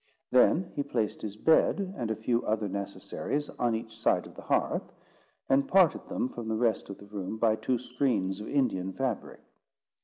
Then 0.31 0.71
he 0.75 0.81
placed 0.81 1.21
his 1.21 1.35
bed 1.37 1.93
and 1.95 2.09
a 2.09 2.15
few 2.15 2.43
other 2.43 2.67
necessaries 2.67 3.51
on 3.59 3.75
each 3.75 3.95
side 3.95 4.25
of 4.25 4.33
the 4.33 4.41
hearth, 4.41 4.91
and 5.47 5.67
parted 5.67 6.09
them 6.09 6.27
from 6.29 6.47
the 6.47 6.55
rest 6.57 6.89
of 6.89 6.97
the 6.97 7.05
room 7.05 7.37
by 7.37 7.55
two 7.55 7.77
screens 7.77 8.41
of 8.41 8.49
Indian 8.49 8.93
fabric. 8.93 9.41